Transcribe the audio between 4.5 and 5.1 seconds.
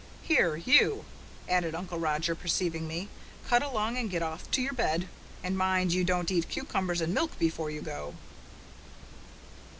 your bed.